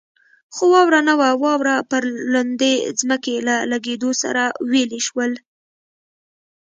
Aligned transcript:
خو 0.55 0.63
واوره 0.73 0.99
نه 1.09 1.13
وه، 1.19 1.29
واوره 1.43 1.75
پر 1.89 2.03
لوندې 2.31 2.73
ځمکې 2.99 3.35
له 3.47 3.55
لګېدو 3.71 4.09
سره 4.21 4.43
ویلې 4.71 4.99
شول. 5.07 5.31